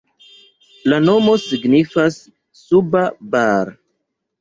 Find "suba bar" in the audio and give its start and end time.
2.65-3.75